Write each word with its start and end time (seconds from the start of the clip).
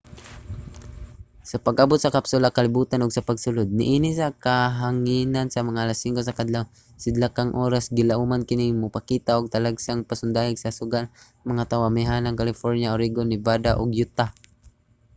sa 1.49 1.57
pag-abot 1.65 1.99
sa 2.01 2.13
kapsula 2.15 2.47
sa 2.49 2.55
kalibotan 2.57 3.01
ug 3.03 3.15
sa 3.15 3.25
pagsulod 3.29 3.69
niini 3.79 4.09
sa 4.19 4.27
kahanginan 4.45 5.47
sa 5.49 5.65
mga 5.67 5.79
alas 5.83 5.99
5 6.05 6.27
sa 6.27 6.35
kaadlawon 6.37 6.73
sidlakang 7.03 7.51
oras 7.65 7.85
gilauman 7.97 8.47
kini 8.49 8.65
nga 8.67 8.81
mopakita 8.83 9.31
og 9.39 9.51
talagsaong 9.53 10.07
pasundayag 10.09 10.57
sa 10.59 10.75
suga 10.79 10.99
alang 11.01 11.11
sa 11.41 11.49
mga 11.51 11.67
tawo 11.69 11.83
sa 11.85 11.89
amihanang 11.91 12.39
california 12.41 12.93
oregon 12.95 13.27
nevada 13.29 13.71
ug 13.81 13.89
utah 14.05 14.29